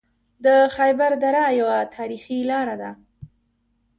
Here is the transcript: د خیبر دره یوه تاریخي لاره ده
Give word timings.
د 0.45 0.47
خیبر 0.75 1.11
دره 1.23 1.43
یوه 1.59 1.77
تاریخي 1.95 2.39
لاره 2.49 2.75
ده 2.81 2.91